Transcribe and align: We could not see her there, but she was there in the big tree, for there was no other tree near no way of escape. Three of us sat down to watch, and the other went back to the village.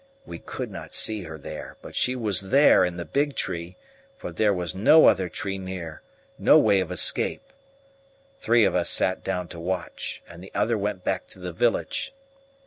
We 0.25 0.39
could 0.39 0.71
not 0.71 0.95
see 0.95 1.21
her 1.25 1.37
there, 1.37 1.77
but 1.83 1.95
she 1.95 2.15
was 2.15 2.41
there 2.49 2.83
in 2.83 2.97
the 2.97 3.05
big 3.05 3.35
tree, 3.35 3.77
for 4.17 4.31
there 4.31 4.51
was 4.51 4.73
no 4.73 5.05
other 5.05 5.29
tree 5.29 5.59
near 5.59 6.01
no 6.39 6.57
way 6.57 6.79
of 6.79 6.91
escape. 6.91 7.53
Three 8.39 8.65
of 8.65 8.73
us 8.73 8.89
sat 8.89 9.23
down 9.23 9.47
to 9.49 9.59
watch, 9.59 10.23
and 10.27 10.43
the 10.43 10.51
other 10.55 10.75
went 10.75 11.03
back 11.03 11.27
to 11.27 11.39
the 11.39 11.53
village. 11.53 12.15